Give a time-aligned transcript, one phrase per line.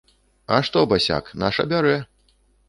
[0.55, 1.93] А што, басяк, наша бярэ!